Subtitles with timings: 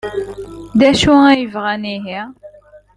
[0.79, 2.21] D acu ay bɣan ihi?